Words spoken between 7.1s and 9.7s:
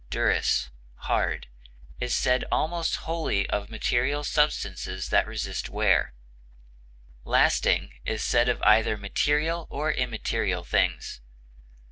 lasting is said of either material